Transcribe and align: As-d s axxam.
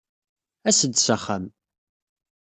As-d 0.69 0.93
s 0.99 1.07
axxam. 1.15 1.43